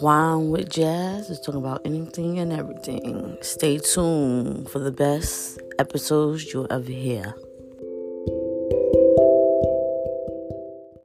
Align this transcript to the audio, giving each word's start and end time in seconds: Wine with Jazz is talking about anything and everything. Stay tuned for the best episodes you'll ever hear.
Wine 0.00 0.50
with 0.50 0.70
Jazz 0.70 1.28
is 1.28 1.40
talking 1.40 1.60
about 1.60 1.80
anything 1.84 2.38
and 2.38 2.52
everything. 2.52 3.36
Stay 3.40 3.78
tuned 3.78 4.70
for 4.70 4.78
the 4.78 4.92
best 4.92 5.58
episodes 5.80 6.52
you'll 6.52 6.68
ever 6.70 6.92
hear. 6.92 7.34